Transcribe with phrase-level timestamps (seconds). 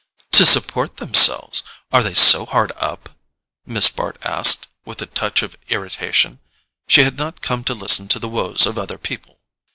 [0.31, 1.61] "To support themselves?
[1.93, 3.09] Are they so hard up?"
[3.67, 6.39] Miss Bart asked with a touch of irritation:
[6.87, 9.39] she had not come to listen to the woes of other people.